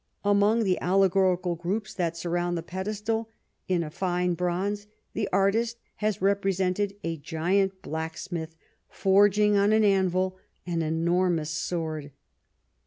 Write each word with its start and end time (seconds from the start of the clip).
Among 0.23 0.63
the 0.63 0.79
alle 0.79 1.07
gorical 1.07 1.55
groups 1.55 1.93
that 1.93 2.17
surmount 2.17 2.55
the 2.55 2.63
pedestal, 2.63 3.29
in 3.67 3.83
a 3.83 3.91
fine 3.91 4.33
bronze, 4.33 4.87
the 5.13 5.29
artist 5.31 5.77
has 5.97 6.23
represented 6.23 6.95
a 7.03 7.17
giant 7.17 7.83
blacksmith, 7.83 8.55
forging 8.89 9.57
on 9.57 9.71
an 9.71 9.83
anvil 9.83 10.39
an 10.65 10.81
enormous 10.81 11.51
sword. 11.51 12.13